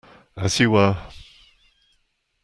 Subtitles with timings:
[0.35, 0.97] As you were!